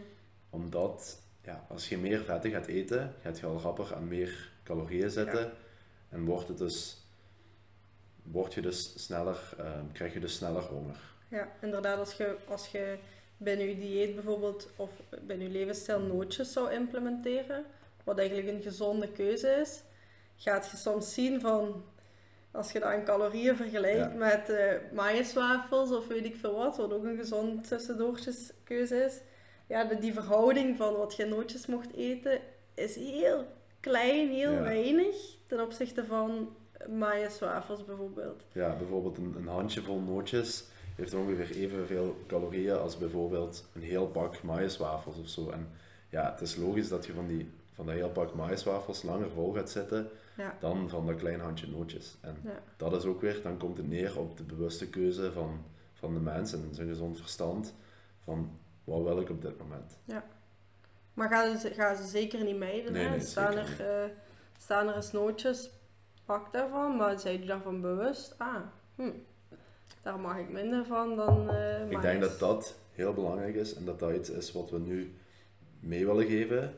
[0.50, 5.10] Omdat ja, als je meer vetten gaat eten, gaat je al rapper aan meer calorieën
[5.10, 5.52] zitten.
[6.08, 6.96] En wordt het dus,
[8.22, 10.96] word je dus sneller, ehm, krijg je dus sneller honger.
[11.28, 12.98] Ja, inderdaad, als je, als je
[13.36, 14.90] binnen je dieet bijvoorbeeld of
[15.22, 17.64] binnen je levensstijl nootjes zou implementeren,
[18.04, 19.82] wat eigenlijk een gezonde keuze is,
[20.36, 21.84] gaat je soms zien van,
[22.50, 24.18] als je dat aan calorieën vergelijkt Ja.
[24.18, 29.20] met eh maïswafels of weet ik veel wat, wat ook een gezond tussendoortjeskeuze is,
[29.70, 32.38] ja, de, die verhouding van wat je nootjes mocht eten
[32.74, 33.46] is heel
[33.80, 34.62] klein, heel Ja.
[34.62, 36.48] weinig ten opzichte van
[36.88, 38.44] maïswafels bijvoorbeeld.
[38.52, 40.64] Ja, bijvoorbeeld een, een handjevol nootjes
[40.96, 45.50] heeft ongeveer evenveel calorieën als bijvoorbeeld een heel pak maïswafels of zo.
[45.50, 45.68] En
[46.08, 49.52] ja, het is logisch dat je van, die, van dat heel pak maïswafels langer vol
[49.52, 50.56] gaat zitten Ja.
[50.60, 52.16] dan van dat klein handje nootjes.
[52.20, 52.62] En Ja.
[52.76, 56.20] dat is ook weer, dan komt het neer op de bewuste keuze van, van de
[56.20, 57.74] mens en zijn gezond verstand
[58.24, 58.50] van
[58.90, 59.98] wat wil ik op dit moment.
[61.14, 62.92] Maar gaan ze, gaan ze zeker niet mijden.
[62.92, 63.10] Nee, hè?
[63.10, 64.10] nee, staan, er, eh,
[64.58, 65.70] staan er eens nootjes,
[66.24, 68.34] pak daarvan, maar zijn jullie daarvan bewust?
[68.38, 68.56] Ah,
[68.94, 69.10] hm,
[70.02, 73.84] daar mag ik minder van dan eh Ik denk dat dat heel belangrijk is en
[73.84, 75.14] dat dat iets is wat we nu
[75.80, 76.74] mee willen geven.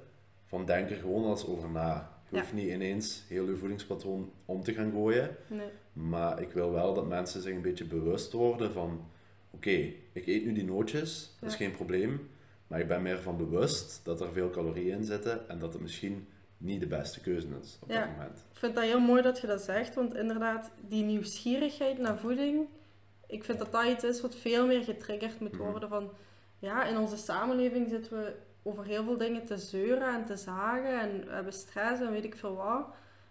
[0.47, 2.11] Van denk er gewoon eens over na.
[2.29, 2.43] Je Ja.
[2.43, 5.37] hoeft niet ineens heel je voedingspatroon om te gaan gooien.
[5.47, 9.07] Nee, Maar ik wil wel dat mensen zich een beetje bewust worden van...
[9.55, 9.71] Oké,
[10.13, 12.31] ik eet nu die nootjes, dat is geen probleem.
[12.67, 15.83] Maar ik ben meer van bewust dat er veel calorieën in zitten en dat het
[15.83, 18.39] misschien niet de beste keuze is op dat moment.
[18.53, 22.67] ik vind dat heel mooi dat je dat zegt, want inderdaad, die nieuwsgierigheid naar voeding,
[23.27, 25.71] ik vind dat dat iets is wat veel meer getriggerd moet Mhm.
[25.71, 26.11] worden van,
[26.59, 31.01] ja, in onze samenleving zitten we over heel veel dingen te zeuren en te zagen
[31.01, 32.87] en we hebben stress en weet ik veel wat.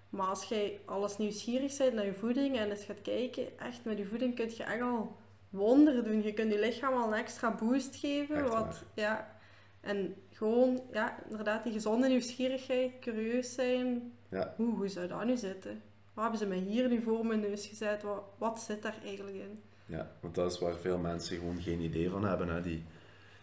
[0.10, 3.98] Maar als jij alles nieuwsgierig bent naar je voeding en eens gaat kijken, echt met
[3.98, 5.16] je voeding kun je echt al
[5.52, 6.24] wonderen doen.
[6.24, 8.36] Je kunt je lichaam al een extra boost geven.
[8.36, 9.40] Echt wat, ja,
[9.82, 14.12] en gewoon, ja, inderdaad, die gezonde nieuwsgierigheid, curieus zijn.
[14.30, 14.54] Ja.
[14.58, 15.82] Hoe, hoe zou dat nu zitten?
[16.14, 18.04] Wat hebben ze mij hier nu voor mijn neus gezet?
[18.04, 19.60] Wat, wat zit daar eigenlijk in?
[19.86, 22.50] Ja, want dat is waar veel mensen gewoon geen idee van hebben.
[22.50, 22.62] Hè.
[22.62, 22.84] Die,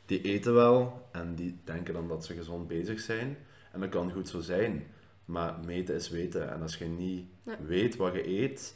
[0.07, 3.37] die eten wel en die denken dan dat ze gezond bezig zijn.
[3.73, 4.87] En dat kan goed zo zijn,
[5.25, 6.51] maar meten is weten.
[6.51, 7.57] En als je niet Ja.
[7.67, 8.75] weet wat je eet,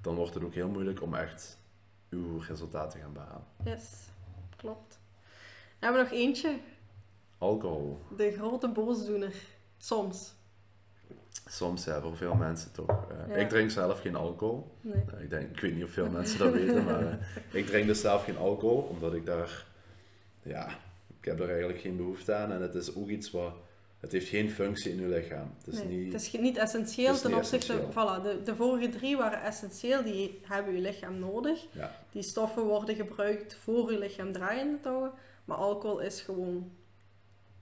[0.00, 1.58] dan wordt het ook heel moeilijk om echt
[2.14, 3.44] uw resultaten te gaan behalen.
[3.64, 3.82] Yes,
[4.56, 4.98] klopt.
[5.78, 6.58] Dan hebben we nog eentje.
[7.38, 7.98] Alcohol.
[8.16, 9.34] De grote boosdoener.
[9.78, 10.34] Soms.
[11.46, 12.88] Soms ja, voor veel mensen toch.
[12.88, 13.34] Eh, Ja.
[13.34, 14.76] Ik drink zelf geen alcohol.
[14.80, 15.02] Nee.
[15.14, 17.14] Eh, ik, denk, ik weet niet of veel mensen dat weten, maar eh,
[17.60, 19.66] ik drink dus zelf geen alcohol, omdat ik daar,
[20.42, 20.68] ja,
[21.20, 22.52] ik heb er eigenlijk geen behoefte aan.
[22.52, 23.54] En het is ook iets wat,
[24.04, 25.54] het heeft geen functie in je lichaam.
[25.64, 27.72] Het is Nee, niet, het is niet essentieel is ten niet opzichte...
[27.72, 27.92] essentieel.
[28.18, 30.02] Voilà, de, de vorige drie waren essentieel.
[30.02, 31.66] Die hebben je lichaam nodig.
[31.72, 35.12] ja, Die stoffen worden gebruikt voor je lichaam draaiende te houden.
[35.44, 36.70] Maar alcohol is gewoon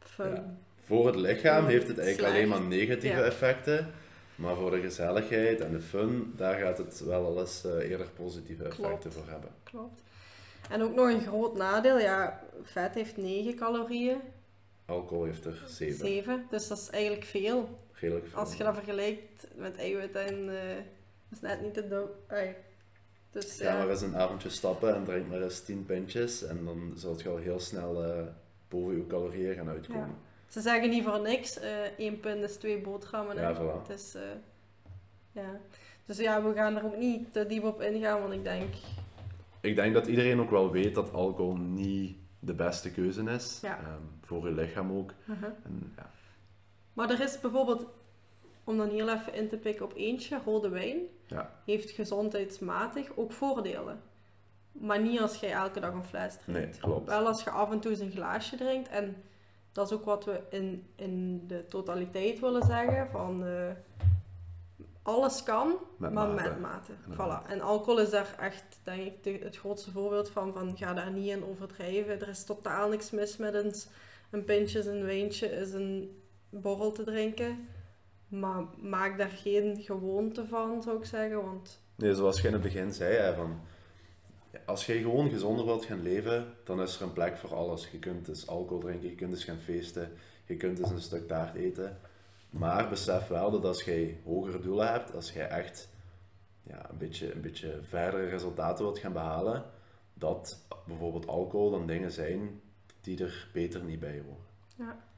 [0.00, 0.30] fun.
[0.34, 0.56] Ja.
[0.84, 3.22] voor het lichaam heeft het eigenlijk alleen maar negatieve Ja.
[3.24, 3.90] effecten.
[4.34, 8.06] Maar voor de gezelligheid en de fun, daar gaat het wel al eens eh, eerder
[8.16, 8.78] positieve Klopt.
[8.80, 9.50] effecten voor hebben.
[9.62, 10.02] Klopt.
[10.70, 11.98] En ook nog een groot nadeel.
[11.98, 14.16] Ja, vet heeft 9 calorieën.
[14.86, 15.96] Alcohol heeft er 7.
[16.06, 16.46] 7.
[16.50, 17.78] Dus dat is eigenlijk veel.
[17.92, 18.38] Redelijk veel.
[18.38, 20.48] Als je dat vergelijkt met eiwitten en...
[20.48, 20.76] eh
[21.32, 22.06] is net niet te.
[22.26, 22.54] Ai.
[23.30, 23.78] Dus Ga ja.
[23.78, 27.28] maar eens een avondje stappen en drink maar eens 10 pintjes en dan zult je
[27.28, 28.22] al heel snel eh,
[28.68, 30.16] boven je calorieën gaan uitkomen.
[30.48, 33.36] Ze zeggen niet voor niks, eh één pint is twee boterhammen.
[33.36, 33.90] Ja, voilà.
[33.92, 34.22] Is, eh,
[35.32, 35.60] ja.
[36.06, 38.74] Dus ja, we gaan er ook niet te diep op ingaan, want ik denk,
[39.60, 43.58] Ik denk dat iedereen ook wel weet dat alcohol niet de beste keuze is.
[43.62, 43.78] Ja.
[43.78, 45.12] Ehm, voor je lichaam ook.
[45.64, 46.10] En, ja.
[46.92, 47.86] Maar er is bijvoorbeeld
[48.64, 51.50] om dan heel even in te pikken op eentje, rode wijn, Ja.
[51.64, 54.00] heeft gezondheidsmatig ook voordelen.
[54.72, 56.60] Maar niet als je elke dag een fles drinkt.
[56.72, 57.08] Nee, klopt.
[57.08, 58.88] Wel als je af en toe eens een glaasje drinkt.
[58.88, 59.22] En
[59.72, 63.08] dat is ook wat we in, in de totaliteit willen zeggen.
[63.08, 63.70] Van, eh,
[65.02, 66.48] alles kan, Met maar mate.
[66.48, 66.92] met mate.
[67.10, 67.46] Voilà.
[67.50, 70.52] En alcohol is daar echt, denk ik, de- het grootste voorbeeld van.
[70.52, 72.20] van ga daar niet in overdrijven.
[72.20, 73.74] Er is totaal niks mis met een,
[74.32, 77.68] een pintje, een wijntje, is een borrel te drinken.
[78.28, 81.44] Maar maak daar geen gewoonte van, zou ik zeggen.
[81.44, 83.60] Want Nee, zoals je in het begin zei, hè, van,
[84.66, 87.88] als je gewoon gezonder wilt gaan leven, dan is er een plek voor alles.
[87.90, 90.12] Je kunt dus alcohol drinken, je kunt dus gaan feesten,
[90.44, 91.98] je kunt dus een stuk taart eten.
[92.50, 95.88] Maar besef wel dat als jij hogere doelen hebt, als jij echt
[96.62, 99.64] ja, een, beetje, een beetje verdere resultaten wilt gaan behalen,
[100.14, 102.60] dat bijvoorbeeld alcohol dan dingen zijn
[103.02, 104.44] die er beter niet bij horen.
[104.76, 105.10] ja.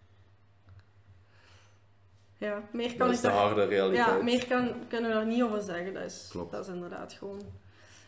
[2.38, 4.06] Ja, meer kan Dat is de daar harde realiteit.
[4.06, 5.94] Ja, meer kan, kunnen we daar niet over zeggen.
[5.94, 6.50] Dat is, Klopt.
[6.52, 7.40] dat is inderdaad gewoon.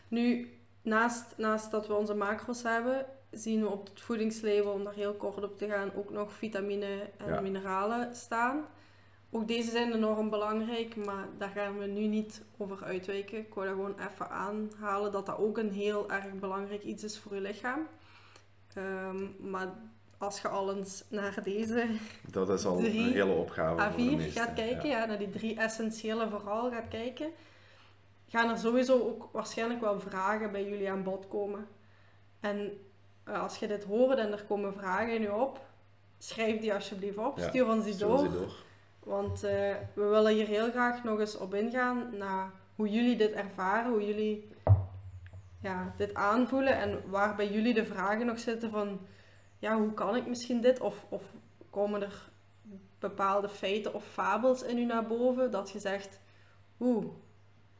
[0.07, 4.93] Nu, naast, naast dat we onze macro's hebben, zien we op het voedingslabel, om daar
[4.93, 7.41] heel kort op te gaan, ook nog vitamine en Ja.
[7.41, 8.65] mineralen staan.
[9.31, 13.37] Ook deze zijn enorm belangrijk, maar daar gaan we nu niet over uitwijken.
[13.37, 17.19] Ik wou dat gewoon even aanhalen dat dat ook een heel erg belangrijk iets is
[17.19, 17.87] voor je lichaam.
[18.77, 19.67] Ehm, maar
[20.17, 21.87] als je al eens naar deze
[22.31, 24.41] Dat is al Drie een hele opgave voor de A4 meesten.
[24.41, 24.97] gaat kijken, Ja.
[24.99, 25.05] ja.
[25.05, 27.29] naar die drie essentiële vooral gaat kijken,
[28.29, 31.67] gaan er sowieso ook waarschijnlijk wel vragen bij jullie aan bod komen.
[32.39, 32.71] En
[33.23, 35.59] eh, als je dit hoort en er komen vragen in je op,
[36.17, 38.29] schrijf die alsjeblieft op, Ja, stuur ons die door.
[39.03, 43.31] Want eh, we willen hier heel graag nog eens op ingaan naar hoe jullie dit
[43.31, 44.47] ervaren, hoe jullie
[45.61, 48.99] ja, dit aanvoelen en waar bij jullie de vragen nog zitten van,
[49.59, 50.79] ja, hoe kan ik misschien dit?
[50.79, 51.23] Of, of
[51.69, 52.29] komen er
[52.99, 56.19] bepaalde feiten of fabels in u naar boven dat je zegt,
[56.79, 57.05] oeh,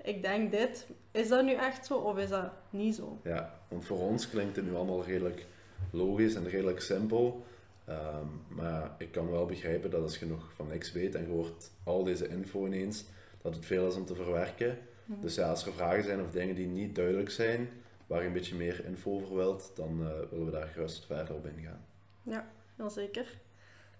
[0.01, 3.19] ik denk dit, is dat nu echt zo of is dat niet zo?
[3.23, 5.45] Ja, want voor ons klinkt het nu allemaal redelijk
[5.91, 7.45] logisch en redelijk simpel.
[7.85, 11.27] Ehm, maar ik kan wel begrijpen dat als je nog van niks weet en je
[11.27, 13.05] hoort al deze info ineens,
[13.41, 14.77] dat het veel is om te verwerken.
[15.07, 17.69] Dus ja, als er vragen zijn of dingen die niet duidelijk zijn,
[18.07, 21.35] waar je een beetje meer info over wilt, dan eh, willen we daar gerust verder
[21.35, 21.85] op ingaan.
[22.75, 23.25] Heel zeker.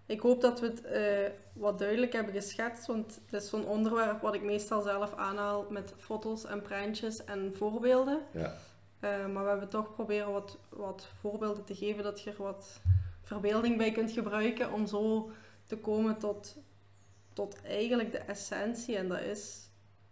[0.06, 4.22] Ik hoop dat we het eh, wat duidelijk hebben geschetst, want het is zo'n onderwerp
[4.22, 8.22] wat ik meestal zelf aanhaal met foto's en prentjes en voorbeelden.
[8.32, 8.58] Ja,
[9.00, 12.82] Eh, maar we hebben toch proberen wat, wat voorbeelden te geven dat je er wat
[13.22, 15.32] verbeelding bij kunt gebruiken om zo
[15.66, 16.58] te komen tot,
[17.34, 18.98] tot eigenlijk de essentie.
[18.98, 19.67] En dat is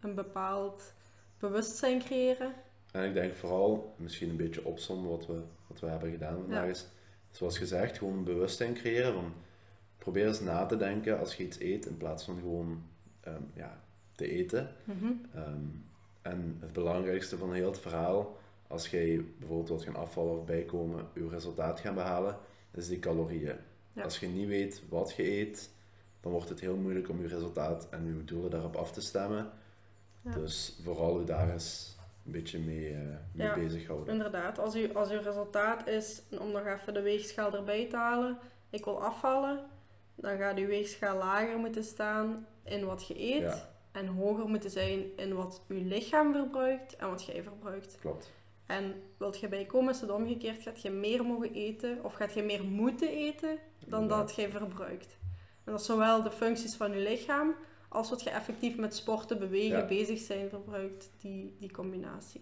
[0.05, 0.93] een bepaald
[1.39, 2.53] bewustzijn creëren.
[2.91, 6.63] en ik denk vooral, misschien een beetje opzommen wat we, wat we hebben gedaan vandaag,
[6.63, 6.69] Ja.
[6.69, 6.87] is
[7.31, 9.13] zoals gezegd, gewoon bewustzijn creëren.
[9.13, 9.33] Van,
[9.97, 12.83] probeer eens na te denken als je iets eet, in plaats van gewoon
[13.21, 13.81] ehm, ja,
[14.15, 14.75] te eten.
[14.83, 15.11] Mhm.
[15.33, 15.65] Ehm,
[16.21, 18.37] en het belangrijkste van heel het verhaal,
[18.67, 22.37] als jij bijvoorbeeld wilt gaan afvallen of bijkomen, je resultaat gaan behalen,
[22.73, 23.55] is die calorieën.
[23.93, 24.03] Ja.
[24.03, 25.69] Als je niet weet wat je eet,
[26.21, 29.49] dan wordt het heel moeilijk om je resultaat en je doelen daarop af te stemmen.
[30.25, 30.31] Ja.
[30.33, 32.99] Dus vooral je daar eens een beetje mee, eh
[33.31, 33.53] mee Ja.
[33.55, 34.13] bezighouden.
[34.13, 38.37] Inderdaad, als, u, als uw resultaat is, om nog even de weegschaal erbij te halen,
[38.69, 39.59] ik wil afvallen,
[40.15, 43.41] dan gaat uw weegschaal lager moeten staan in wat je eet.
[43.41, 43.69] Ja.
[43.91, 47.97] En hoger moeten zijn in wat uw lichaam verbruikt en wat jij verbruikt.
[47.99, 48.31] Klopt.
[48.65, 52.43] En wilt je bijkomen, is het omgekeerd, gaat je meer mogen eten of gaat je
[52.43, 53.57] meer moeten eten
[53.87, 54.27] dan Inderdaad.
[54.27, 55.17] dat jij verbruikt.
[55.63, 57.55] En dat is zowel de functies van je lichaam
[57.95, 59.85] als wat je effectief met sporten, bewegen, Ja.
[59.85, 62.41] bezig zijn verbruikt, die, die combinatie.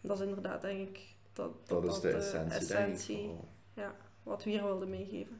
[0.00, 1.00] Dat is inderdaad denk ik
[1.32, 3.44] dat, Dat is de de essentie, essentie denk ik.
[3.74, 3.92] vooral.
[4.22, 5.38] wat we hier wilden meegeven.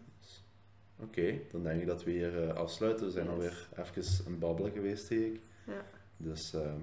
[1.00, 3.06] Oké, dan denk ik dat we hier eh, afsluiten.
[3.06, 3.34] We zijn Yes.
[3.34, 5.40] alweer even een babbelen geweest, zie ik.
[5.66, 5.84] Ja.
[6.16, 6.80] Dus ehm,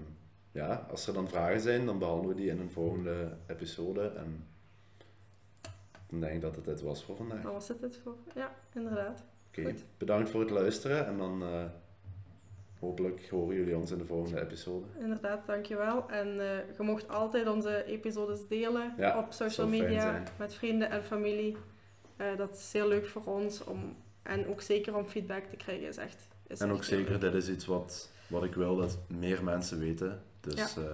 [0.52, 4.02] ja, als er dan vragen zijn, dan behandelen we die in een volgende episode.
[4.08, 4.46] En
[6.10, 7.42] dan denk ik dat het dit was voor vandaag.
[7.42, 8.16] Dan was het het voor.
[8.36, 9.24] Ja, inderdaad.
[9.48, 11.64] Oké, bedankt voor het luisteren en dan eh,
[12.82, 14.86] hopelijk horen jullie ons in de volgende episode.
[15.00, 16.10] Inderdaad, dankjewel.
[16.10, 21.04] En eh, je mocht altijd onze episodes delen Ja, op social media met vrienden en
[21.04, 21.58] familie.
[22.18, 25.88] Eh, dat is heel leuk voor ons om, en ook zeker om feedback te krijgen.
[25.88, 27.22] Is echt, is En echt ook zeker, leuk.
[27.22, 30.22] dit is iets wat, wat ik wil dat meer mensen weten.
[30.40, 30.82] Dus Ja.
[30.82, 30.88] eh,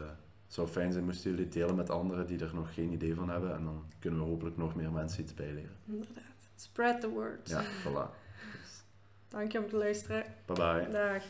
[0.46, 3.30] het zou fijn zijn moesten jullie delen met anderen die er nog geen idee van
[3.30, 3.56] hebben.
[3.56, 5.76] En dan kunnen we hopelijk nog meer mensen iets bijleren.
[5.88, 6.24] Inderdaad.
[6.56, 7.50] Spread the word.
[7.50, 8.10] Ja, voilà.
[9.30, 10.24] Dank je om te luisteren.
[10.46, 10.90] Bye bye.
[10.92, 11.24] Dag.